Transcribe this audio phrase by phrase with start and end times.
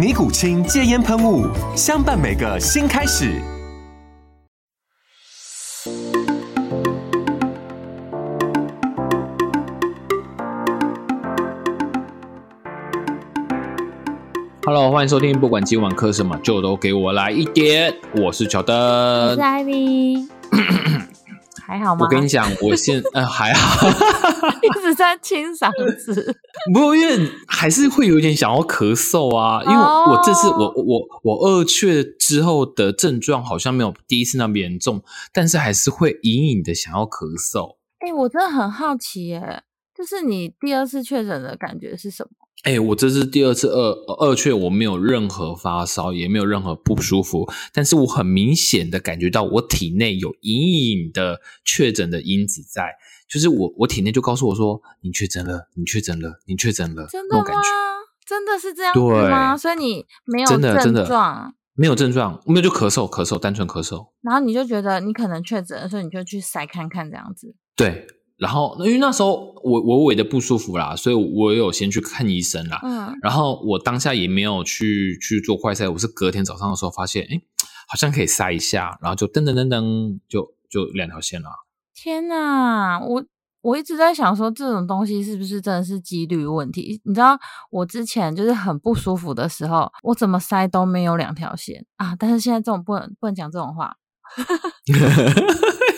[0.00, 1.46] 尼古清戒烟喷雾，
[1.76, 3.38] 相伴每个新开始。
[14.64, 17.94] Hello，欢迎收听，不管今晚磕什么，就都给我来一点。
[18.16, 20.26] 我是乔我登是，Ivy，
[21.66, 22.06] 还好吗？
[22.06, 23.86] 我跟你讲，我现呃还好，
[25.00, 26.36] 在清嗓子。
[26.72, 37.76] 不过因为还是会有一点想要咳嗽啊，因为哦我这次我我我二确之后的症状好像没有第一次那么严重，但是还是会隐隐的想要咳嗽。
[38.00, 39.62] 哎、我真的很好奇耶，
[40.00, 42.30] 就是你第二次确诊的感觉是什么？
[42.62, 52.94] 哎、我这是第二次二二确，我没有任何发烧，也没有任何不舒服，但是我很明显的感觉到我体内有隐隐的确诊的因子在，
[53.28, 57.44] 就是我我体内就告诉我说你确诊了，你确诊了，你确诊了，真的吗？
[58.26, 58.94] 真的是这样
[59.30, 59.54] 吗？
[59.54, 64.08] 所以你没有真的真的症状，没有症状，没有就咳嗽，咳嗽，单纯咳嗽。
[64.22, 67.54] 然后你就觉得你可能确诊了，所以你就去筛看看这样子。
[67.74, 68.06] 对，
[68.40, 72.80] 然后因为那时候我我胃的不舒服啦，所以我有先去看医生啦。
[72.82, 77.40] 嗯，然后我当下也没有去去做快筛，我是隔天早上的时候发现，哎，
[77.86, 81.50] 好像可以塞一下，然后就噔噔噔噔，就就两条线了。
[81.94, 83.22] 天哪，我
[83.60, 86.98] 我一直在想说，这种东西是不是真的是几率问题？
[87.04, 87.38] 你知道，
[87.70, 92.16] 我之前就是很不舒服的时候，我怎么塞都没有两条线啊。
[92.18, 93.96] 但是现在这种不能不能讲这种话。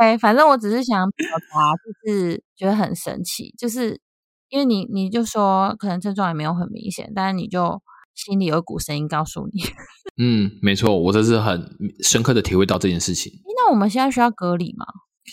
[0.00, 4.00] 哎，反正我只是想表达，就是觉得很神奇，就是
[4.48, 7.82] 因为你你就说可能症状也没有很明显，但是你就
[8.14, 9.62] 心里有一股声音告诉你，
[10.16, 13.30] 嗯，没错，我这是很深刻的体会到这件事情。
[13.56, 14.86] 那我们现在需要隔离吗？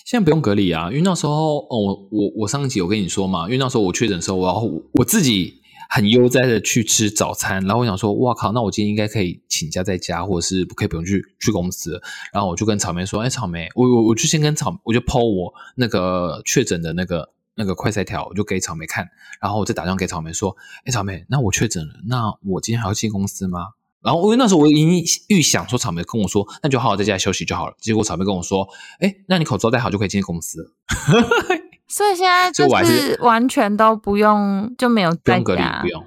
[0.05, 12.01] 现在不用隔离啊，因为那时候哦，我我我上一集有跟你说嘛，因为那时候我确诊的时候，我我自己很悠哉的去吃早餐，然后我想说，哇靠，那我今天应该可以请假在家，或者是可以不用去去公司。
[12.33, 19.07] 然后我就跟草莓说，哎，草莓，我我我就先跟草，我就抛我那个确诊的那个那个快筛条，我就给草莓看，
[19.41, 20.55] 然后我再打电话给草莓说，
[20.85, 23.59] 哎，草莓，那我确诊了，那我今天还要进公司吗？
[24.03, 27.75] 然后因为那时候我已经预想说，草莓跟我说，那就好好在家休息就好了。
[27.79, 28.67] 结果草莓跟我说，
[28.99, 30.73] 哎，那你口罩戴好就可以进公司，
[31.87, 36.03] 所以现在就是是完全都不用，就没有在不用隔离家，不用。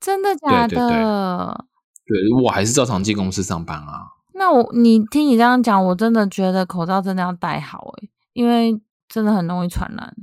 [0.00, 1.64] 真的假对对对的？
[2.04, 4.08] 对我还是照常进公司上班啊。
[4.34, 10.14] 那我你听你这样讲，我真的觉得口罩真的要戴好诶，因为真的很容易传染。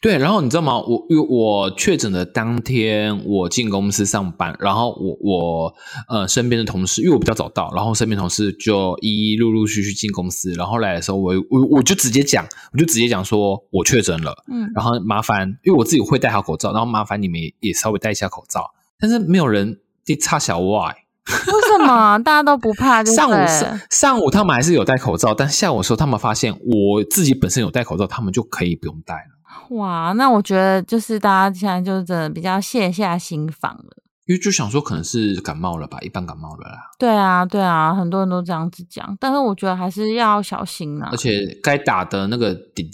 [0.00, 0.78] 对，然后你知道吗？
[0.78, 5.74] 我我确诊的当天，我进公司上班，然后我我
[6.08, 20.96] 呃身边的同事，因为我比较早到，然后身边同事就一一陆陆续续进公司，然后来的时候我，我我就直接讲，我就直接讲说我确诊了，嗯，然后麻烦，因为我自己会戴好口罩，然后麻烦你们也也稍微戴一下口罩，但是没有人地插小外。
[21.28, 23.02] 为什么 大家都不怕？
[23.02, 29.35] 就是上午上上午他们还是有戴口罩，但下午的时候他们发现我自己本身有戴口罩，他们就可以不用戴了。
[29.70, 34.02] 哇，那我觉得就是大家现在就是真的比较卸下心防了。
[34.26, 41.16] 因为就想说可能是感冒了吧，一般感冒了啦，对啊，对啊，很多人都这样子讲，但是我觉得还是要小心啊而。
[41.16, 42.90] 且该打的那个第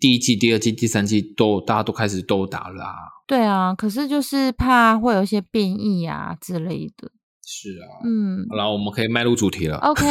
[0.00, 2.94] 第一季、第二季、第三季都大家都开始都打了啊。
[3.28, 7.08] 对啊，可是就是怕会有一些变异啊之类的。
[7.54, 9.76] 是啊，嗯好了，我们可以迈入主题了。
[9.76, 10.02] ，OK，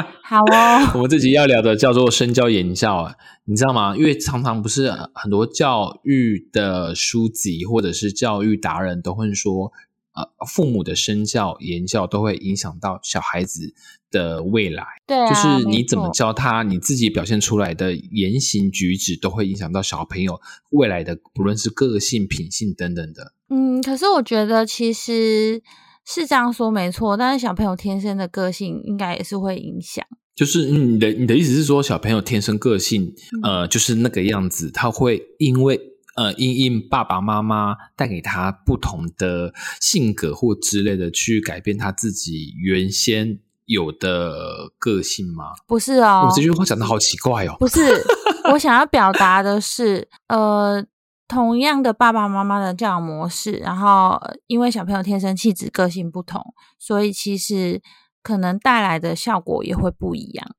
[0.24, 0.90] 好哦。
[0.94, 3.14] 我们这集要聊的叫做身教言教啊，
[3.44, 3.94] 你知道吗？
[3.94, 9.70] 因为常常不是很多教育的书籍或者是教育达人都会说，
[10.14, 13.74] 呃，父母的身教言教都会影响到小孩子
[14.10, 14.82] 的未来。
[15.06, 23.34] 对啊，就是你怎么教他，你自己表现出来的言行举止，都会影响到小朋友未来的，不论是个性、品性等等的。
[23.50, 25.62] 嗯，可是我觉得其实
[26.06, 30.04] 是这样说没错，但是小朋友天生的个性应该也是会影响。
[30.34, 33.12] 就是你的你的意思是说，小朋友天生个性，
[33.42, 35.80] 呃，就是那个样子，他会因为
[36.14, 45.46] 呃，因应爸爸妈妈带给他不同的性格或之类的，去改变他自己原先有的个性吗？
[45.66, 47.56] 不是哦我，这句话讲的好奇怪哦。
[47.58, 47.80] 不是，
[48.52, 50.84] 我想要表达的是，呃，
[51.28, 57.82] 同样的爸爸妈妈的教养模式，然后呃因为小朋友天生气质、个性不同，所以其实
[58.22, 60.54] 可能带来的效果也会不一样。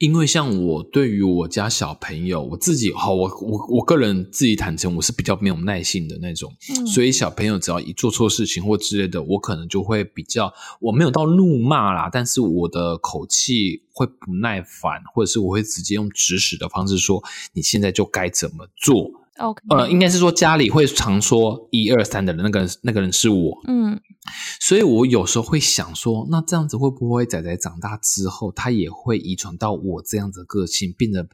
[0.00, 17.22] 因为像我对于我家小朋友，我自己好，我我我个人自己坦诚，我是比较没有耐性的那种，嗯所以小朋友只要一做错事情或之类的，我可能就会比较，我没有到怒骂啦，但是我的口气会不耐烦，或者是我会直接用指使的方式说，
[17.52, 19.19] 你现在就该怎么做。
[19.40, 23.98] OK，呃，应该是说家里会常说一二三的人，那个人那个人是我，嗯，
[24.60, 31.26] 所以我有时候会想说，那这样子会不会仔仔长大之后，他也会遗传到我这样子的个性，变得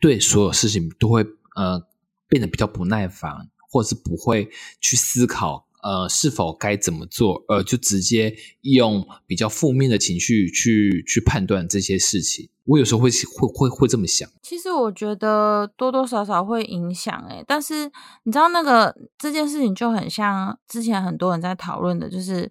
[0.00, 1.24] 对所有事情都会
[1.54, 1.80] 呃
[2.28, 4.50] 变得比较不耐烦，或者是不会
[4.80, 12.48] 去思考呃是否该怎么做，而就直接用比较负面的情绪去去判断这些事情。
[12.64, 14.28] 我有时候会会会会这么想。
[14.40, 17.90] 其实我觉得多多少少会影响诶、但是
[18.22, 22.48] 你知道那个这件事情就很像之前很多人在讨论的，就是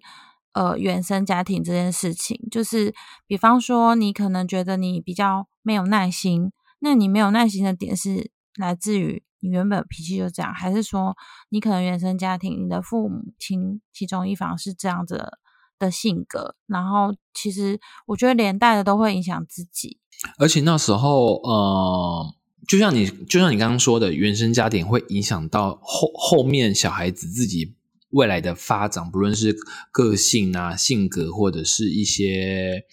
[0.52, 2.94] 呃原生家庭这件事情，就是
[3.26, 11.16] 比方说你可能觉得你比较没有耐心，那你没有耐心的点是来自于你原本脾气就这样，还是说
[11.50, 15.38] 你可能原生家庭你的父母亲其中一方是这样子
[15.78, 19.98] 的性格，然后其实我觉得连带的都会影响自己。
[20.38, 22.34] 而且那时候，呃，
[22.68, 27.74] 就像你就像你刚刚说的，原生家庭会影响到后后面小孩子自己
[28.10, 29.56] 未来的发展，不论是
[29.90, 32.84] 个性啊、性格或者是一些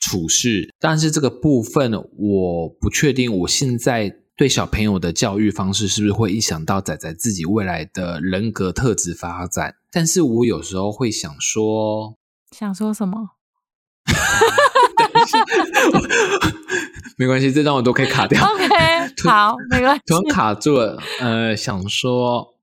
[0.00, 0.74] 处事。
[0.80, 9.76] 但是这个部分我不确定，我现在对小朋友的教育方式是不是会影响到仔仔自己未来的人格特质发展？
[9.90, 12.16] 但是我有时候会想说，
[12.50, 13.30] 想说什么？
[17.18, 18.42] 没关系，这段我都可以卡掉。
[18.42, 18.66] OK，
[19.28, 20.14] 好，没关系突。
[20.14, 22.54] 然卡住了，呃，想说，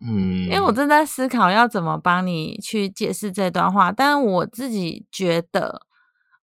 [0.00, 5.82] 嗯，因为我正在思考要怎么帮你去解释这段话，但是我自己觉得，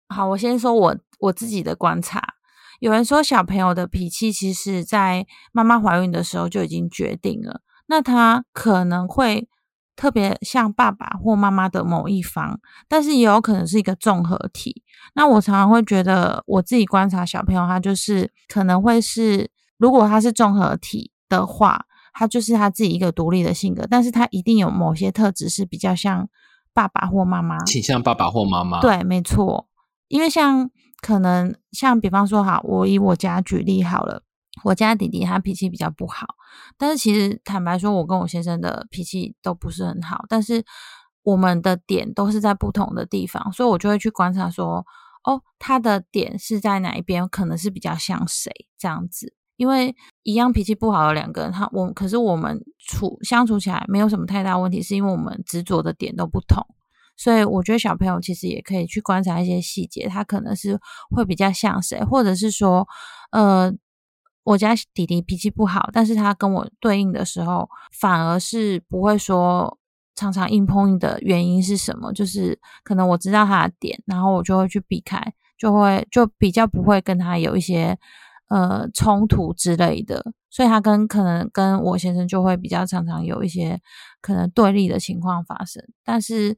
[0.09, 2.35] 好，我先说我我自己的观察。
[2.79, 9.47] 有人说小朋友的脾气，其实在妈妈怀孕的时候就已经决定了，那他可能会
[9.95, 14.83] 特别像爸爸或妈妈的某一方，但是也有可能是一个综合体。
[15.15, 26.29] 那我常常会觉得，我自己观察小朋友，他就是可能会是，如果他是综合体的话，他就是他自己一个独立的性格，但是他一定有某些特质是比较像
[26.73, 27.57] 爸爸或妈妈。
[27.63, 29.67] 倾向爸爸或妈妈。，对，没错，
[30.09, 30.69] 因为像
[31.01, 34.23] 可能像比方说，好，我以我家举例好了，
[34.63, 36.25] 我家弟弟他脾气比较不好，
[36.77, 40.63] 但是其实坦白说，我跟我先生的脾气都不是很好，但是
[41.23, 44.85] 我们的点都是在不同的地方，所以我就会去观察说，
[45.23, 49.33] 哦，他的点是在哪一边，可能是比较像谁这样子。
[49.57, 56.63] 因为一样脾气不好的两个人，他我可是我们处相处起来没有什么太大问题，是因为我们执着的点都不同。
[57.17, 60.79] 所以我觉得小朋友其实也可以去观察一些细节，他可能是
[61.09, 62.87] 会比较像谁，或者是说，
[63.31, 63.73] 呃，
[64.43, 69.77] 我家弟弟脾气不好，但是他跟我对应的时候，反而是不会说
[70.15, 72.13] 常常硬碰硬的原因是什么？
[72.13, 75.21] 就是可能我知道他的点，然后我就会去避开，
[75.57, 77.97] 就会就比较不会跟他有一些
[78.49, 83.81] 呃冲突之类的，所以他跟可能跟我先生就会比较常常有一些
[84.21, 86.57] 可能对立的情况发生，但是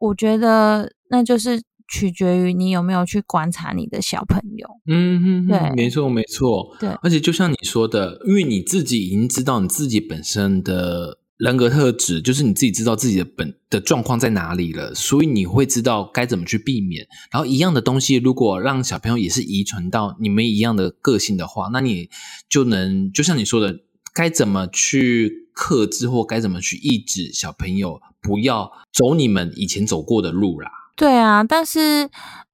[0.00, 4.66] 我觉得那就是取决于你有没有去观察你的小朋友。
[4.86, 6.76] 嗯嗯，对嗯，没错没错。
[6.80, 17.06] 对而且就像你说的，因为你自己已经知道你自己本身的人格特质，就是你自己知道自己的本的状况在哪里了，所以你会知道该怎么去避免。
[17.32, 22.08] 然后一样的东西，如果让小朋友也是遗传到你们一样的个性的话，那你
[22.48, 23.80] 就能就像你说的，
[24.14, 30.70] 该怎么去克制或该怎么去抑制小朋友不要走你们以前走过的路啦。
[30.96, 32.08] 对啊，但是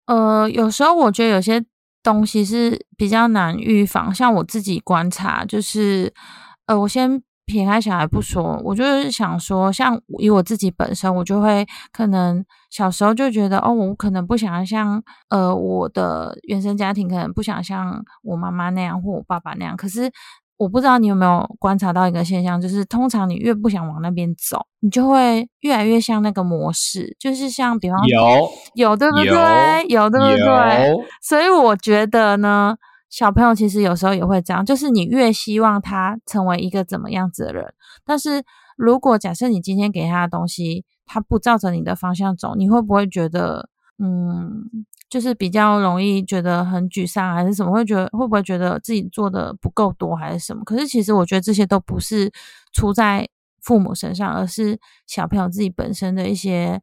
[0.06, 1.64] 呃，有时候我觉得有些
[2.02, 6.12] 东西是比较难预防，像我自己观察，就是
[6.66, 20.10] 呃，我先撇开小孩不说，我就是想说，像以我自己本身，我就会可能小时候就觉得，哦，我可能不想像呃我的原生家庭，可能不想像我妈妈那样或我爸爸那样，可是
[20.58, 29.86] 我不知道你有没有观察到一个现象，就是通常你越不想往那边走，你就会越来越像那个模式，就是像比方有有对不对？
[29.88, 30.96] 有对不对？
[31.20, 32.76] 所以我觉得呢，
[33.10, 38.42] 小朋友其实有时候也会这样，就是你越希望他成为一个怎么样子的人，但是
[38.76, 44.64] 如果假设你今天给他的东西，他不照着你的方向走，你会不会觉得，嗯，
[45.08, 47.72] 就是比较容易觉得很沮丧，还是什么？
[47.72, 50.64] 会觉得会不会觉得自己做的不够多，还是什么？
[50.64, 52.32] 可是其实我觉得这些都不是
[52.72, 53.28] 出在
[53.62, 56.80] 父母身上，而是小朋友自己本身的一些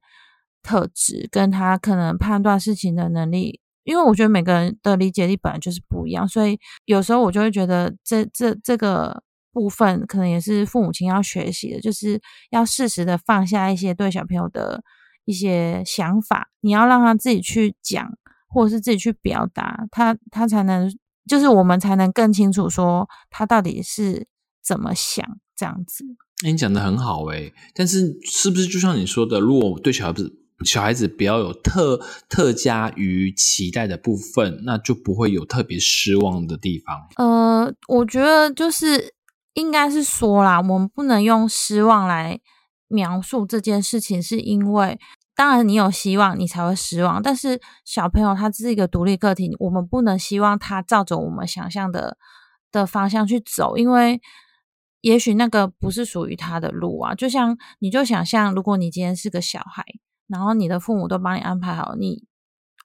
[0.62, 3.60] 特质，跟他可能判断事情的能力。
[3.84, 14.82] 因为我觉得每个人的理解力本来就是不一样，所以有时候我就会觉得这这这个部分可能也是父母亲要学习的，就是要适时的放下一些对小朋友的
[15.26, 20.92] 一些想法，你要让他自己去讲，或者是自己去表达，他他才能，
[21.28, 24.28] 就是我们才能更清楚说他到底是
[24.64, 25.26] 怎么想
[25.56, 26.04] 这样子。
[26.46, 32.00] 哎你讲的很好哎、但是是不是就像你说的，如果对小孩子小孩子不要有特
[32.30, 37.08] 特加于期待的部分，那就不会有特别失望的地方。
[37.18, 39.14] 呃，我觉得就是
[39.54, 42.40] 应该是说啦，我们不能用失望来
[42.88, 45.00] 描述这件事情，是因为
[45.36, 47.22] 当然你有希望，你才会失望。
[47.22, 52.18] 但是小朋友他是一个独立个体，我们不能希望他照着我们想象的
[52.72, 54.22] 的方向去走，因为
[55.02, 57.16] 也许那个不是属于他的路啊。
[57.16, 59.84] 就像你就想象，如果你今天是个小孩，
[60.28, 62.26] 然后你的父母都帮你安排好，你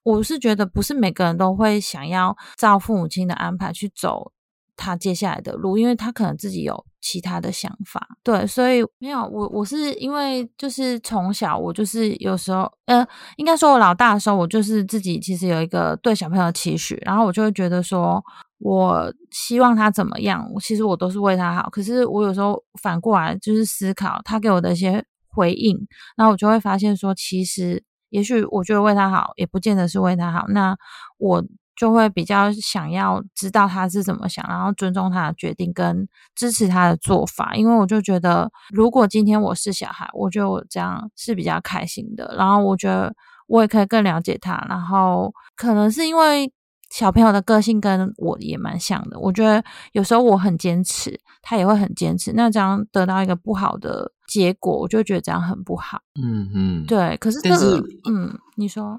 [0.02, 4.32] 我是觉得不是每个人都会想要照父母亲的安排去走
[4.78, 8.08] 他接下来的路，因为他可能自己有其他的想法。
[8.22, 13.06] 对，所以没有我我是因为就是从小我就是有时候呃，
[13.36, 18.24] 应该说我老大的时候，我就是自己其实有一个对小朋友的期许，然后我就会觉得说。
[18.60, 21.70] 我希望他怎么样，其实我都是为他好。
[21.70, 25.78] 可是我有时候反过来就是思考他给我的一些回应，
[26.16, 27.80] 然后我就会发现说，其实
[28.10, 30.44] 也许我觉得为他好，也不见得是为他好。
[30.48, 30.76] 那
[31.18, 31.40] 我
[31.78, 37.54] 就会比较想要知道他是怎么想，然后尊重他的决定跟支持他的做法。
[37.54, 42.34] 因为我就觉得，如果今天我是小孩，我觉得我这样是比较开心的。
[42.36, 43.14] 然后我觉得
[43.46, 46.52] 我也可以更了解他，然后可能是因为。
[46.90, 56.00] 小朋友的个性跟我也蛮像的，我觉得有时候我很坚持，他也会很坚持，那这样得到一个不好的结果，我就觉得这样很不好。
[56.18, 56.86] 嗯嗯，。
[56.86, 58.98] 对，可是这但是个，嗯，你说，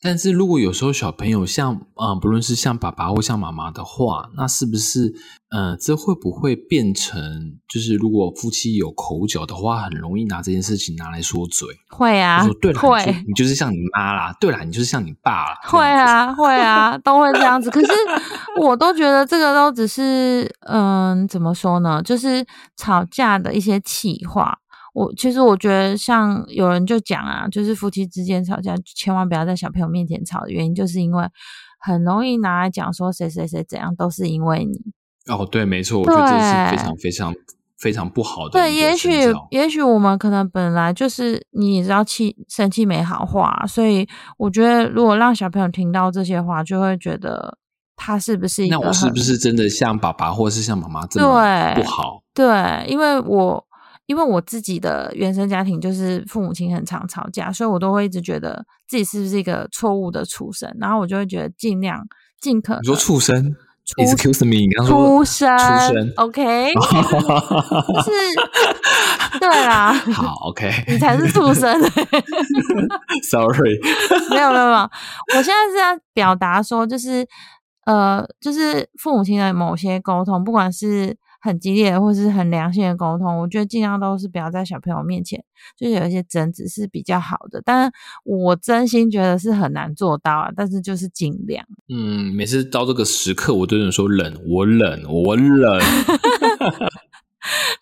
[0.00, 5.12] 但是如果有时候小朋友像啊、呃不论是像爸爸或像妈妈的话，那是不是
[5.50, 11.68] 呃，这会不会变成就是如果夫妻有口角的话，很容易拿这件事情拿来说嘴？
[11.88, 17.70] 会啊说对了，会你就你就是像你妈啦，对啦，你就是像你爸啦， 会啊，会啊，都会这样子。
[17.70, 17.88] 可是
[18.60, 22.00] 我都觉得这个都只是，嗯，怎么说呢？
[22.02, 24.58] 就是吵架的一些气话。
[24.98, 31.24] 我其实我觉得，像有人就讲啊，就是夫妻之间吵架，千万不要在小朋友面前吵的原因，就是因为
[31.78, 34.80] 很容易拿来讲说谁谁谁怎样，都是因为你。
[35.32, 37.34] 哦，对，没错，我觉得这是非常非常
[37.78, 39.10] 非常不好的对，也许
[39.50, 47.56] 也许我们可能本来就是你也知道气生气没好话，所以我觉得如果让小朋友听到这些话，就会觉得
[47.94, 52.22] 他是不是一个那我是不是真的像爸爸或是像妈妈这么对不好？
[52.34, 53.64] 对，因为我
[54.08, 62.06] 因为我自己的原生家庭就是父母亲很常吵架，所以我都会一直觉得自己是不是一个错误的畜生，然后我就会觉得尽量
[62.40, 63.54] 尽可能你说畜生
[63.98, 66.72] ？Excuse me，你刚说出生畜生，OK，
[68.02, 68.10] 是，
[69.38, 71.78] 对啦， 好，OK，你才是畜生。
[73.30, 73.78] Sorry，
[74.30, 74.90] 没有没有没有，
[75.36, 77.26] 我现在是在表达说，就是
[77.84, 85.42] 呃，就是父母亲的某些沟通，不管是很激烈的或是很良性的沟通，我觉得尽量都是不要在小朋友面前，
[85.76, 87.62] 就是有一些争执是比较好的。
[87.64, 87.92] 但是
[88.24, 91.64] 我真心觉得是很难做到啊，但是就是尽量。
[91.88, 95.80] 嗯，每次到这个时刻，我都有人说冷，我冷，我冷。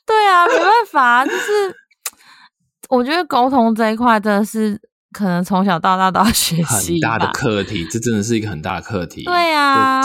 [0.06, 1.75] 对啊，没办法，就是
[2.90, 4.78] 我觉得沟通这一块真的是
[5.12, 9.25] 可能从小到大都要 学习很大的吧课题，这真的是一个很大的课题。
[9.25, 10.02] 对啊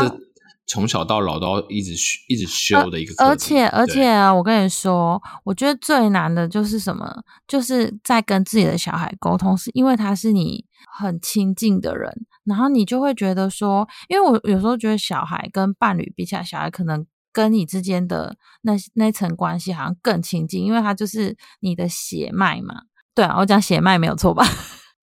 [0.68, 3.14] 从小到老都要一直修一直修的一个。
[3.24, 7.24] 而且而且啊，我跟你说，我觉得最难的就是什么？
[7.48, 10.66] 就是在跟自己的小孩沟通，是因为他是你
[10.98, 12.10] 很亲近的人，
[12.46, 22.84] 然后你就会觉得说，因为我有时候觉得小孩跟伴侣比起来，小孩可能跟你之间的那那层关系好像更亲近，因为他就是你的血脉嘛。
[23.14, 24.46] 对啊，我讲血脉没有错吧？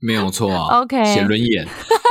[0.00, 0.80] 没有错啊。
[0.80, 1.68] OK 写轮眼，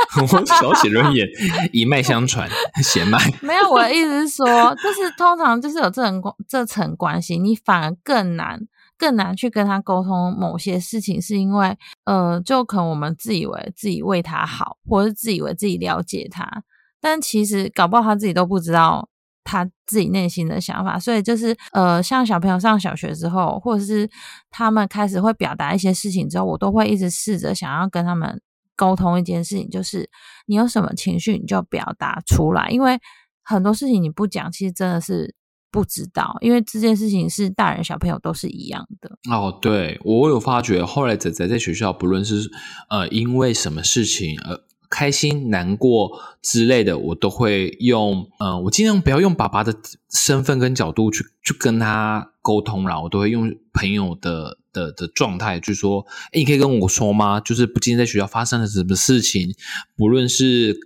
[0.22, 1.28] 我手写轮眼
[1.70, 2.48] 一脉相传，
[2.82, 3.18] 血脉。
[3.42, 8.58] 没有，我的意思是说，就是通常就是有这层关这层关系，你反而更难
[8.96, 16.64] 更难去跟他沟通某些事情，是因为呃，就可能我们自以为自己为他好，或者是自以为自己了解他，
[17.02, 19.10] 但其实搞不好他自己都不知道
[19.44, 20.98] 他自己内心的想法。
[20.98, 24.08] 所以就是呃，像小朋友上小学之后，或者是
[24.50, 28.40] 他们开始会表达一些事情之后，我都会一直试着想要跟他们。
[28.78, 30.08] 沟通一件事情，就是
[30.46, 32.68] 你有什么情绪，你就表达出来。
[32.70, 32.96] 因为
[33.42, 35.34] 很多事情你不讲，其实真的是
[35.72, 36.38] 不知道。
[36.40, 39.18] 因为这件事情是大人小朋友都是一样的。
[39.28, 42.48] 哦，对我有发觉，后来仔仔在学校，不论是
[42.88, 49.74] 呃因为什么事情呃开心、难过之类的，我都会用呃，我尽量不要用爸爸的
[50.08, 54.58] 身份跟角度去去跟他沟通了，我都会用朋友的。
[54.78, 57.40] 的的状态，就是说，哎，你可以跟我说吗？
[57.40, 59.54] 就是不今天在学校发生了什么事情，
[59.96, 60.78] 不论是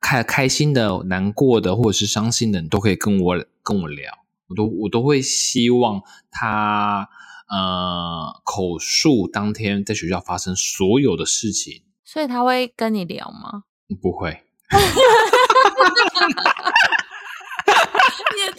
[0.00, 4.12] 开开心的、难过的，或者是伤心的，你都可以跟我跟我聊。
[4.48, 7.08] 我都我都会希望他
[7.48, 11.82] 呃口述当天在学校发生所有的事情。
[12.04, 13.62] 所以他会跟你聊吗？
[14.02, 14.42] 不会。
[14.70, 14.78] 你
[18.42, 18.56] 也太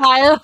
[0.00, 0.42] 坏了吧！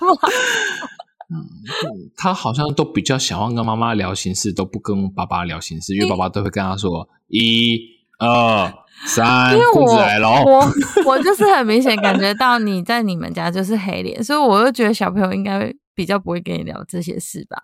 [1.33, 7.79] 嗯，他好像都比较想要跟妈妈聊心事，都不跟爸爸聊心事，因为爸爸都会跟他说一、
[8.19, 8.71] 二、
[9.07, 10.29] 三，裤子来了。
[10.45, 10.71] 我
[11.05, 17.57] 我就是很明显感觉到你在你们家就是黑脸，所以我就觉得小朋友应该比较不会跟你聊这些事吧。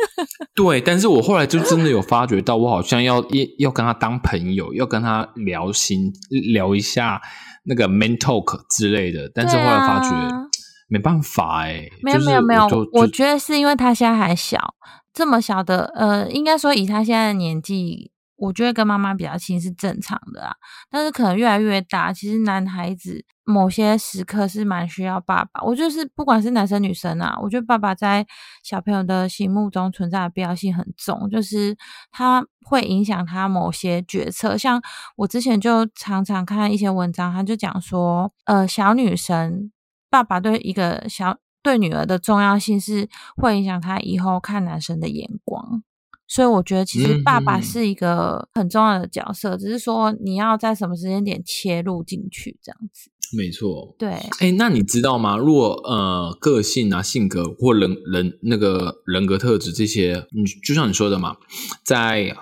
[0.54, 6.12] 对，但是我后来就真的有发觉到，我好像要要要跟他当朋友，要跟他聊心
[6.52, 7.20] 聊一下
[7.64, 10.45] 那个 man talk 之类的，但是后来发觉。
[10.88, 14.74] 没办法哎，没有没有没有，我觉得是因为他现在还小，
[15.12, 20.54] 这么小的，呃，应该说以他现在的年纪，我觉得跟妈妈比较亲是正常的啊。
[20.88, 25.60] 但是可能越来越大，其实男孩子某些时刻是蛮需要爸爸。
[25.64, 28.24] 我就是不管是男生女生啊，我觉得爸爸在
[28.62, 31.76] 小朋友的心目中存在的必要性很重，就是
[32.12, 34.56] 他会影响他某些决策。
[34.56, 34.80] 像
[35.16, 39.72] 我之前就常常看一些文章，他就讲说，呃，小女生。
[40.10, 45.82] 爸爸对一个小对女儿的重要性是会影响他以后看男生的眼光，
[46.28, 53.10] 所以我觉得其实爸爸是一个很重要的角色，只是说你要在什么时间点切入进去这样子。
[53.36, 54.10] 没错，对。
[54.38, 55.36] 哎，那你知道吗？
[55.36, 61.36] 如果呃个性啊、性格或人人那个人格特质这些，你就像你说的嘛，
[61.84, 62.36] 在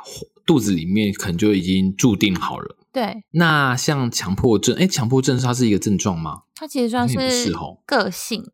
[0.44, 2.76] 肚子里面可能就已经注定好了。
[2.94, 6.42] 对，那像强迫症，哎，强迫症它是一个症状吗？
[6.54, 7.52] 它其实算是
[7.84, 8.52] 个性，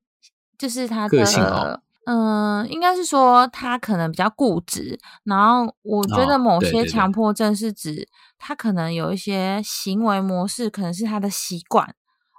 [0.56, 4.98] 就是他的，嗯，应该是说他可能比较固执。
[5.24, 11.94] 然后我觉得某些强迫症是指他可能有一些行为模式，可能是他的习惯。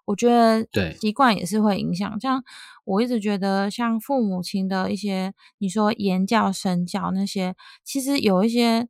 [0.06, 2.20] 我觉得对习惯也是会影响。
[2.20, 2.44] 像
[2.84, 8.88] 我一直觉得，像父母亲的一些，你说言教身教那些，其实有一些。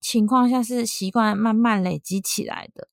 [0.00, 2.88] 情况下是习惯慢慢累积起来的，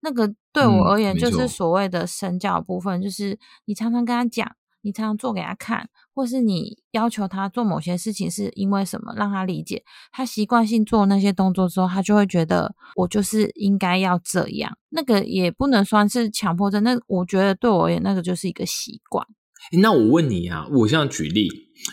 [0.00, 14.78] 那个对我而言就是所谓的身教部分，就是你常常跟他讲，你常常做给他看，或是你要求他做某些事情是因为什么，让他理解，他习惯性做那些动作之后，他就会觉得我就是应该要这样。
[14.88, 19.26] 那个也不能算是强迫症，那我觉得对我而言，那个就是一个习惯。
[19.72, 21.48] 那我问你啊，我现在举例，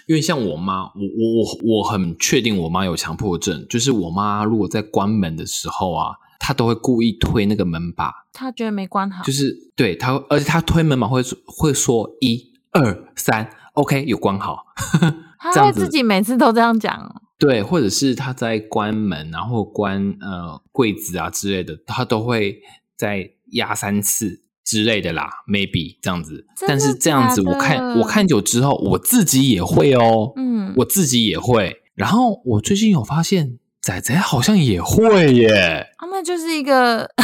[0.07, 14.65] 因为像我妈，我我我我很确定我妈有强迫症，就是我妈如果在关门的时候啊，她都会故意推那个门把，她觉得没关好，就是对她，而且她推门把会会说一二三，OK 有关好，
[15.39, 22.61] 她会自己每次都这样讲， 对，或者是她在关门，然后关呃柜子啊之类的，她都会
[22.95, 24.41] 再压三次。
[24.63, 31.81] 之类的啦，maybe 这样子，但是这样子我看我看久之后，我自己也会哦，嗯，我自己也会。
[31.95, 35.87] 然后我最近有发现，仔仔好像也会耶。
[35.97, 37.09] 啊，那就是一个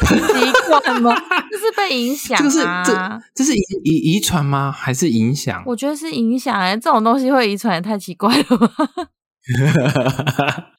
[0.00, 1.14] 习惯吗？
[1.50, 2.82] 这是被影响啊？
[2.84, 4.72] 这这是遗遗遗传吗？
[4.72, 5.62] 还是影响？
[5.66, 8.68] 我觉得是影响哎，这种东西会遗传也太奇怪了吧。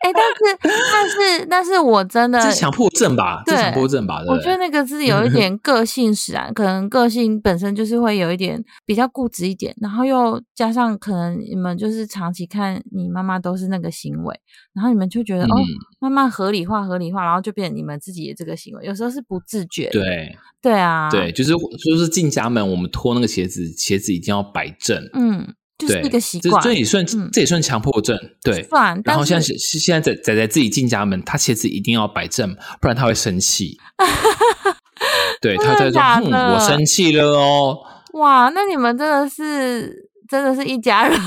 [0.00, 3.42] 哎，但是，但是，但是我真的是强迫症吧？
[3.44, 4.22] 对，强迫症吧？
[4.26, 14.34] 我觉得那个是有一点 个性使然，可能个性本身就是会有一点比较固执一点，然后又加上可能你们就是长期看你妈妈都是那个行为，
[14.72, 15.54] 然后你们就觉得哦，
[15.98, 19.90] 慢慢合理化、合理化，然后就变成你们自己的这个行为，有时候是不自觉。
[19.90, 25.10] 对，对啊，对，就是就是进家门，我们脱那个鞋子，鞋子一定要摆正。
[25.12, 25.54] 嗯。
[25.86, 26.62] 对，就是一个习惯。
[26.62, 28.62] 这这也算嗯这也算强迫症，对。
[28.64, 33.78] 算，然后现在现在仔仔仔自己进家门，他鞋子一定要摆正，不然他会生气。
[35.40, 37.78] 对，他在说：“真的假嗯，我生气了哦。
[38.14, 41.18] 哇，那你们真的是真的是一家人。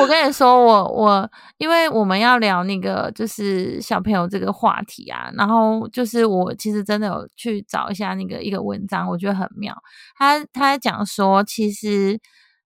[0.00, 9.74] 我跟你说，我我因为我们要聊那个就是小朋友这个话题啊，然后就是我其实真的有去找一下那个一个文章，我觉得很妙。
[10.16, 12.18] 他他在讲说，其实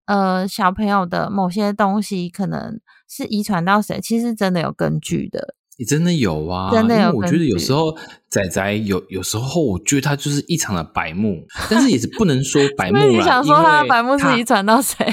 [0.07, 5.55] 呃小朋友的某些东西可能是遗传到谁，其实真的有根据的。
[5.79, 6.71] 你真的有啊？
[6.71, 7.97] 真的有我觉得有时候
[8.29, 13.23] 仔仔有有时候，我觉得他就是异常的白目，但是也是不能说白 目所以你。
[13.23, 15.05] 想说他的白目是遗传到谁？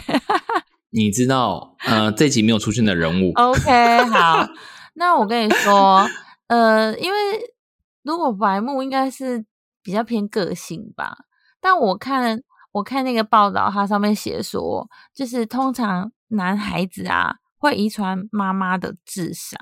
[0.91, 4.47] 你知道，呃，这集没有出现的人物，OK，好，
[4.95, 6.07] 那我跟你说，
[6.47, 7.17] 呃，因为
[8.03, 9.45] 如果白目应该是
[9.83, 11.15] 比较偏个性吧，
[11.61, 19.59] 但我看我看那个报道，它上面写说，就是通常男孩子啊会遗传妈妈的智商，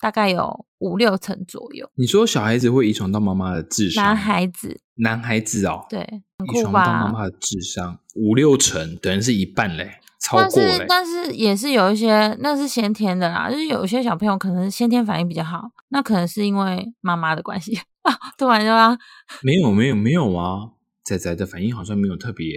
[0.00, 1.90] 大概有五六成左右。
[1.94, 4.80] 你说小孩子会遗传到妈妈的智商，男孩子。
[5.00, 6.00] 男孩子哦，对，
[6.38, 6.72] 很遗传？
[6.72, 10.50] 到妈妈的智商五六成，等于是一半嘞，超但。
[10.50, 18.16] 是但是也是有一些那是先天的啦，就是有一些小朋友可能先天反应比较好，那可能是因为妈妈的关系啊。
[18.36, 18.96] 突然就啊
[19.42, 20.70] 没有没有没有啊，
[21.04, 22.56] 仔仔的反应好像没有特别，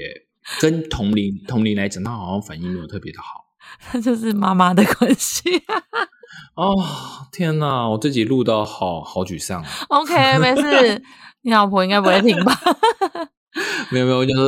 [0.59, 3.45] 跟同龄同龄来讲，他好像反应没有特别的好。
[3.93, 5.43] 那就是妈妈的关系。
[6.55, 6.75] 哦，
[7.31, 7.87] 天哪！
[7.87, 9.63] 我自己录到好好沮丧。
[9.87, 11.01] OK，没事，
[11.41, 12.53] 你老婆应该不会听吧？
[13.91, 14.45] 没有没有，我就说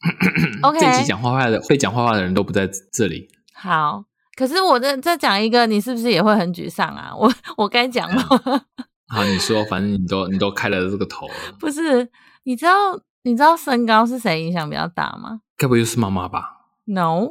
[0.62, 3.28] OK 这集讲坏话的会讲坏话的人都不在这里。
[3.54, 4.04] 好，
[4.36, 7.12] 可是我再再讲一个，你是不是也会很沮丧啊？
[7.18, 8.22] 我我该讲吗？
[9.12, 12.08] 好，你说，反正你都你都开了这个头了，不是，
[12.44, 12.72] 你知道
[13.24, 16.44] 你知道身高是谁影响比较大吗该不会又是妈妈吧
[16.86, 17.28] ？？No，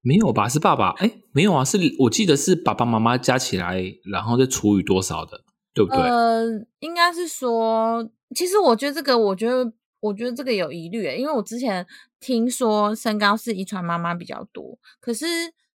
[0.00, 0.48] 没有吧？
[0.48, 0.90] 是爸爸？
[0.98, 5.42] 哎，没有啊，是我记得是爸爸妈妈加起来，然后再除以多少的，
[5.74, 6.00] 对不对？
[6.00, 6.44] 呃，
[6.78, 9.70] 应该是说，其实我觉得这个，我觉得
[10.00, 11.86] 我觉得这个有疑虑欸，因为我之前
[12.18, 15.26] 听说身高是遗传妈妈比较多，可是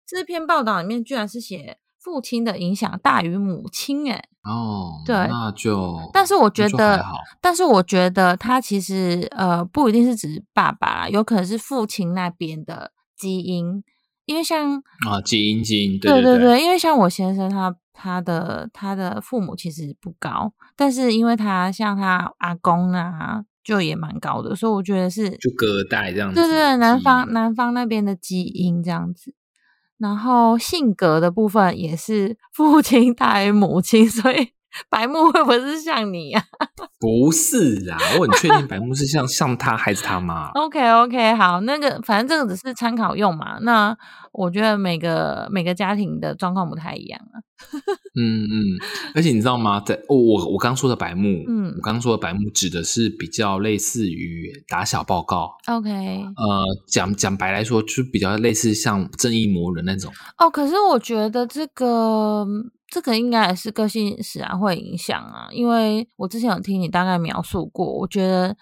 [0.05, 7.03] 这篇报道里面居然是写父亲的影响大于母亲，哎，哦，对那就，但是我觉得
[7.39, 13.83] 但是我觉得他其实呃不一定是指爸爸啦，有可能是父亲那边的基因，
[14.25, 14.75] 因为像
[15.07, 26.35] 啊，基因基因，对对对，因为像我先生他他的他的父母其实不高，但是因为他像他阿公啊就也蛮高的，所以我觉得是就隔代这样子。
[26.35, 29.33] 对对对，南方南方那边的基因这样子。
[29.97, 34.49] 然后性格的部分也是 父亲大于母亲，所以
[34.89, 36.43] 白木会不会是像你呀、
[36.99, 40.49] 不是啦，我很确定白木是像像他还是他妈。
[40.51, 43.59] OK OK，好，那个反正这个只是参考用嘛。
[43.61, 43.95] 那
[44.31, 47.41] 我觉得每个每个家庭的状况不太一样啊。
[48.19, 48.53] 嗯嗯，
[49.15, 49.79] 而且你知道吗？
[49.85, 60.11] 在哦，我我刚说的白木，嗯我刚说的白木指的是比较类似于打小报告，OK，呃，讲讲白来说，就比较类似像正义魔人那种。
[60.37, 62.45] 哦，可是我觉得这个
[62.93, 68.55] 这个应该也是个性使然会影响啊，因为我之前有听你大概描述过，我觉得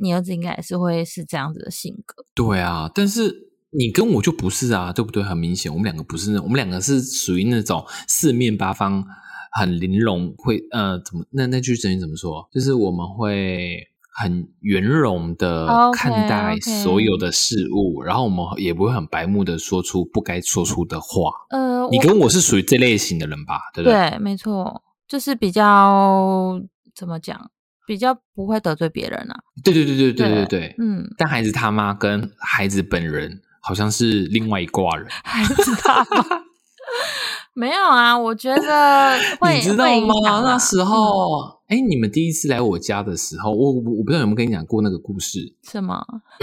[0.00, 2.24] 你儿子应该也是会是这样子的性格。
[2.34, 3.32] 对啊，但是
[3.70, 5.22] 你跟我就不是啊，对不对？
[5.22, 9.04] 很明显，我们两个不是那，我们两个是属于那种四面八方
[9.52, 12.48] 很玲珑，会呃怎么那那句成语怎么说？
[12.52, 13.78] 就是我们会
[14.20, 21.30] 很圆融的看待所有的事物，然后我们也不会很白目的说出不该说出的话。
[21.50, 23.60] 呃，你跟我是属于这类型的人吧？
[23.72, 24.10] 对不对？
[24.10, 26.60] 对，没错，就是比较
[26.96, 27.50] 怎么讲，
[27.86, 29.38] 比较不会得罪别人啊。
[29.62, 31.08] 对对对对对对对，嗯。
[31.16, 35.06] 但孩子他妈跟孩子本人好像是另外一挂人。
[35.22, 36.42] 孩子他妈
[37.54, 38.18] 没有啊？
[38.18, 39.16] 我觉得
[39.54, 40.14] 你知道吗？
[40.42, 41.57] 那时候。
[41.68, 46.02] 哎、你们第一次来我家的时候，我我我不知道有没有跟你讲过那个故事，什么？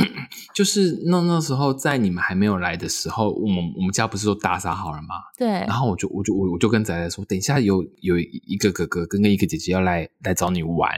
[0.53, 5.15] 就是那那时候在你们还没有来的时候，我们我们家不是都打扫好了吗？
[5.37, 10.91] 对然后我就我就我我就跟仔仔说，等一下有有一个哥哥跟跟一个姐姐要来来找你玩，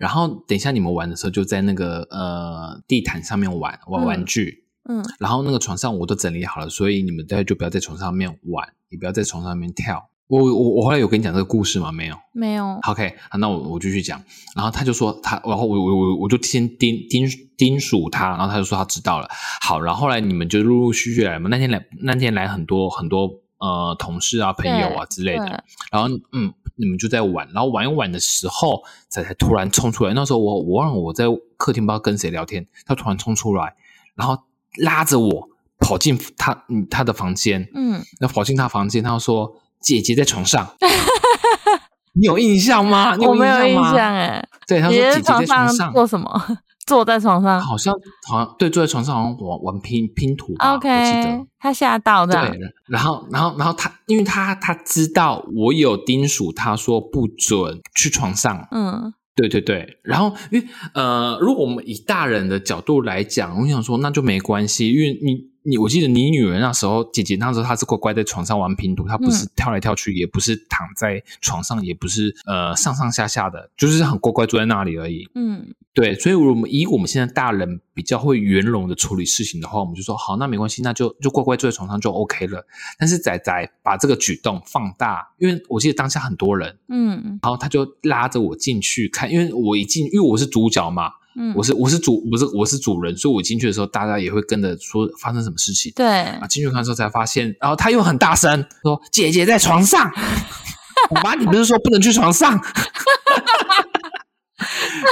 [0.00, 4.64] 然后等一下你们玩的时候就在那个呃地毯上面玩玩嗯玩具。
[4.90, 10.08] 嗯然后那个床上我都整理好了，所以你们待会就不要在床上面玩，也不要在床上面跳。
[10.28, 11.90] 我我我后来有跟你讲这个故事吗？
[11.90, 12.16] 没有。
[12.32, 12.78] 没有。
[12.86, 14.22] OK，好，那我我继续讲。
[14.54, 19.28] 然后他就说他，然后我我我我就先叮叮叮嘱他，然后他就说他知道了。
[19.62, 21.48] 好，然后后来你们就陆陆续续来嘛。
[21.50, 31.24] 那天来那天来很多很多呃同事啊、朋友啊之类的，然后嗯，你们就在玩，然后玩一玩的时候，仔仔突然冲出来，那时候我我忘了我在
[31.56, 33.74] 客厅不知道跟谁聊天，他突然冲出来，
[34.14, 34.36] 然后
[34.76, 35.48] 拉着我
[35.80, 40.74] 跑进他嗯他的房间，嗯，那跑进他房间，他就说姐姐在床上。
[42.14, 43.14] 你有印象吗？
[43.16, 43.94] 你 我没有印吗？
[43.94, 44.44] 象哎。
[44.66, 46.58] 对，他说姐姐在床上上，做什么？
[46.86, 47.60] 坐在床上。
[47.60, 47.94] 好像
[48.28, 51.46] 好像对，坐在床上好像玩玩拼拼图吧我记得 OK，。
[51.60, 59.98] 他吓到的对，然后然后然后他，因为他他知道我有叮嘱他说不准去床上，嗯对对对。
[60.02, 65.34] 然后因为呃，如果我们以大人的角度来讲，我想说那就没关系，因为你
[65.68, 75.28] 你我记得你女儿那时候，姐姐那时候她是乖乖在床上玩拼图，她不是跳来跳去，也不是躺在床上，也不是呃上上下下的，就是很乖乖坐在那里而已。
[75.34, 82.64] 嗯对，所以我们以我们现在大人比较会圆融的处理事情的话，我们就说好，那没关系，那就就乖乖坐在床上就 OK 了。
[82.98, 95.92] 但是仔仔把这个举动放大，因为我记得当下很多人，嗯然后他就拉着我进去看，因为我一进，因为我是主角嘛，嗯，我是我是主，我是我是主人，所以我进去的时候，大家也会跟着说发生什么事情。
[95.94, 100.10] 对啊，进去看的时候才发现，然后他又很大声说：“姐姐在床上。
[101.10, 102.60] ”我妈，你不是说不能去床上？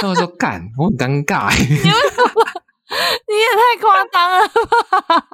[0.01, 1.57] 那我说干，我很尴尬、欸。
[1.57, 5.25] 你也太夸张了吧！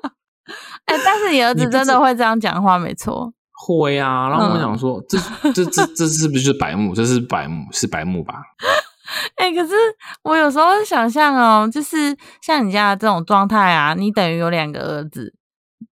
[0.86, 3.34] 哎、但是你儿子真的会这样讲话，没错。
[3.66, 5.18] 会啊，然后我嗯想说，这
[5.54, 6.94] 这这这是不是就是白目？
[6.94, 8.36] 这是白目，是白目吧？
[9.36, 9.74] 哎、 可是
[10.24, 15.34] 我有时候想象哦，就是像你家的这种状态啊，你等于有两个儿子，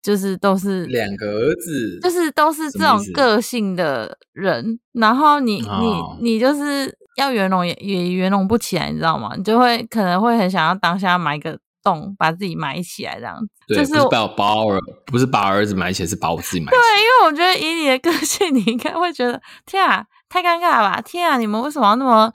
[0.01, 9.33] 就是都是两个儿子就是都是这种个性的人，然后你、哦你你就是要圆融也也圆融不起来，你知道吗？
[9.37, 13.47] 你就会可能会很想要当下埋个洞，把自己埋起来这样子。
[13.67, 17.01] 对，就是我不是把我把我儿，不是把儿子埋起来，是把我自己埋起对，来。
[17.01, 21.01] 因为我觉得以你的个性，你应该会觉得天啊，太尴尬了吧！
[21.01, 22.31] 天啊，你们为什么要那么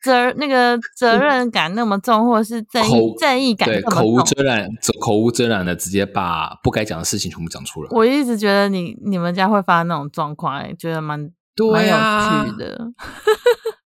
[0.00, 4.22] 责那个责任感那么重，或者是正义正义感对，口无？
[4.22, 4.68] 遮拦，
[5.00, 7.88] 口无遮拦的直接把不该讲的事情全部讲出来。
[7.90, 11.18] 我一直觉得你你们家会发生那种状况，哎，觉得蛮
[11.72, 12.78] 蛮有趣的。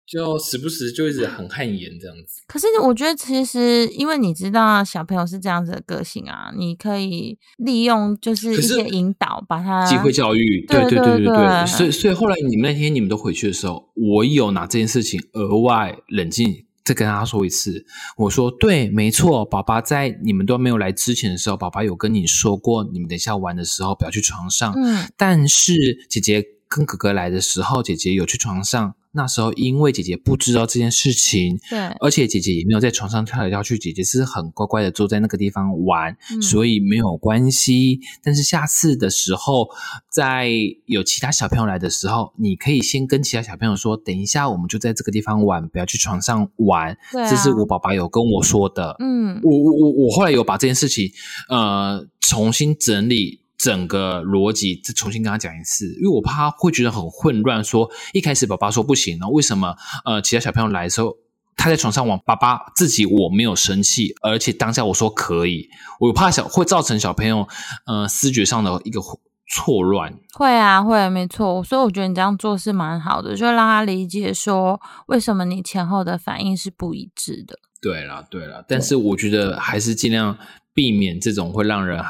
[0.06, 2.42] 就时不时就一直很汗颜这样子。
[2.46, 17.84] 可是我觉得，其实因为你知道小朋友是这样子的个性啊，你可以利用就是一些引导，把他机会教育，对对对对对对所以所以后来你们那天你们都回去的时候，我有拿这件事情额外冷静再跟他说一次。
[18.16, 24.72] 我说对，没错，爸爸在你们都没有来之前的时候，爸爸有跟你说过，你们等一下玩的时候不要去床上。
[24.76, 25.74] 嗯但是
[26.08, 28.94] 姐姐跟哥哥来的时候，姐姐有去床上。
[29.16, 38.00] 那时候因为姐姐不知道这件事情，对而且姐姐也没有在床上跳来跳去，姐姐是很乖乖的坐在那个地方玩，嗯所以没有关系。
[38.22, 39.68] 但是下次的时候，
[40.11, 40.50] 在
[40.85, 46.96] 有其他小朋友来的时候，你可以先跟其他小朋友说，等一下我们就在这个地方玩，不要去床上玩。
[47.11, 48.94] 对啊这是我爸爸有跟我说的。
[49.00, 51.11] 嗯我我我我后来有把这件事情
[51.48, 57.64] 呃重新整理整个逻辑，再重新跟他讲一次，因为我怕他会觉得很混乱。
[57.64, 61.16] 说一开始爸爸说不行，然后为什么呃其他小朋友来的时候
[61.56, 65.68] 他在床上玩，爸爸自己我没有生气，而且当下我说可以，
[66.00, 67.48] 我怕小会造成小朋友
[67.86, 69.00] 呃视觉上的一个
[69.48, 70.12] 错乱。
[70.34, 71.64] 会啊，会，没错。
[71.64, 77.58] 所以我觉得你这样做是蛮好的，就让他理解说为什么你前后的反应是不一致的。
[77.80, 80.36] 对啦，对啦，但是我觉得还是尽量
[80.74, 82.02] 避免这种会让人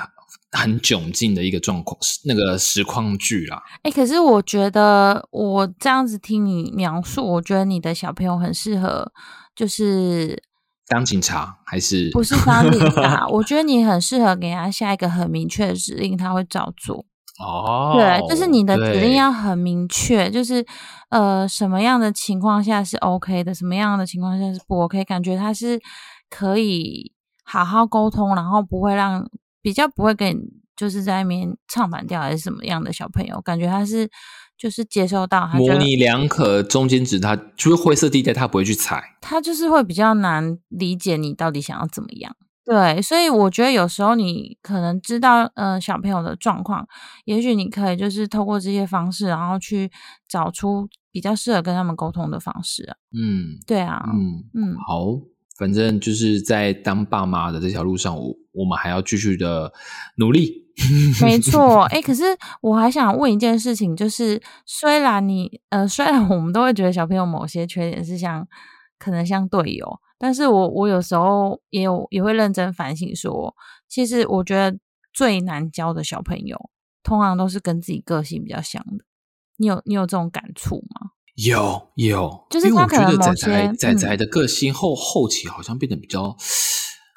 [0.56, 3.62] 很很窘境的一个状况，那个实况剧啦。
[3.82, 9.12] 哎、可是我觉得我这样子听你描述，我觉得你的小朋友很适合，
[9.54, 10.42] 就是
[10.88, 17.04] 当警察还是不是当警察， 我觉得你很适合给他下一个很明确的指令，他会照做。
[17.38, 20.66] 哦，对，就是你的指令要很明确，就是
[21.10, 25.80] 呃什么样的情况下是 OK 的，什么样的情况下是不 OK，感觉他是
[26.28, 27.12] 可以
[27.44, 29.24] 好好沟通，然后不会让
[29.66, 30.40] 比较不会跟你
[30.76, 34.08] 就是在那边唱反调还是什么样的小朋友，感觉他是
[34.56, 39.16] 就是接受到模棱两可，中间值他就是灰色地带，他不会去踩。
[39.20, 42.36] 他就是会比较难理解你到底想要怎么样。
[42.64, 46.86] 对，所以我觉得有时候你可能知道，呃，小朋友的状况，
[47.24, 49.90] 也许你可以就是透过这些方式，然后去
[50.28, 52.94] 找出比较适合跟他们沟通的方式啊。
[53.12, 55.06] 嗯对啊，嗯，嗯，好，
[55.58, 59.72] 反正就是在当爸妈的这条路上，我我们还要继续的
[60.18, 60.66] 努力。
[61.22, 61.82] 没错。
[61.92, 62.24] 哎，可是
[62.60, 68.46] 我还想问一件事情，就是虽然你呃，虽然我们都会觉得小朋友某些缺点是像
[68.98, 73.54] 可能像队友，但是我我有时候也有也会认真反省说，
[73.88, 74.78] 其实我觉得
[75.14, 76.70] 最难教的小朋友，
[77.02, 79.04] 通常都是跟自己个性比较像的。
[79.56, 81.12] 你有你有这种感触吗？
[81.36, 86.36] 有有，就是因为我觉得他可能仔仔仔嗯仔的个性后后期好像变得比较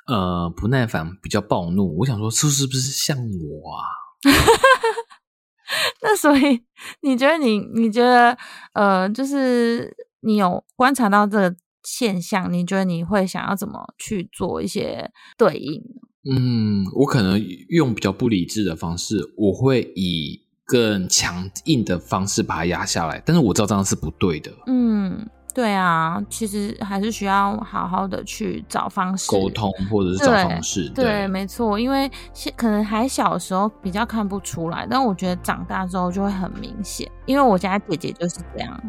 [0.08, 1.97] 呃不耐烦，比较暴怒。
[1.99, 3.84] 我想说，这是不是像我啊？
[6.01, 6.62] 那所以
[7.01, 8.38] 你觉得你你觉得
[8.73, 15.82] 呃，就是你有观察到这个现象，你觉得你会想要怎么去做一些对应？
[16.29, 24.51] 嗯，我可能用比较不理智的方式，我会以更强硬的方式把它压下来，但是我知道这样是不对的。
[24.67, 37.10] 嗯，对啊，其实还是需要好好的去找方式沟通或者是找对方式，对，没错，因为现可能还小的时候比较看不出来，但我觉得长大之后就会很明显。
[37.25, 38.79] 因为我家姐姐就是这样，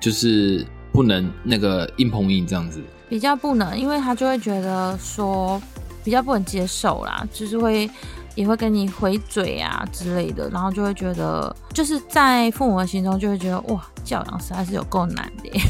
[0.00, 2.82] 就是不能那个硬碰硬这样子。
[3.08, 5.62] 比较不能，因为她就会觉得说
[6.02, 7.88] 比较不能接受啦，就是会
[8.34, 15.60] 也会跟你回嘴啊之类的，然后就会觉得就是在父母的心中就会觉得哇，教养实在是有够难的耶。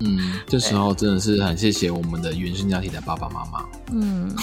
[0.00, 3.64] 嗯，这时候真的是很谢谢我们的原生家庭的爸爸妈妈。
[3.92, 4.34] 嗯，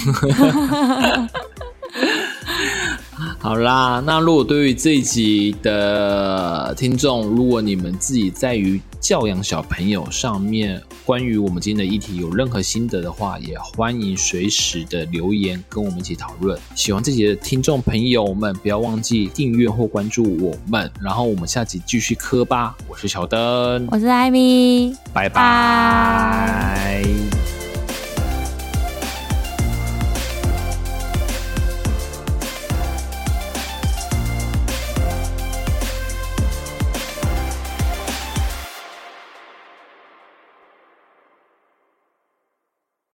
[3.40, 16.60] 好啦，那如果对于这一集的听众，如果你们自己在于教养小朋友上面，关于我们今天的议题有任何心得的话，也欢迎随时的留言跟我们一起讨论。
[16.76, 22.76] 喜欢这集的听众朋友们，不要忘记订阅或关注我们，然后我们下集继续磕吧。
[22.88, 24.96] 我是小灯，我是艾米。
[25.14, 27.04] 拜拜拜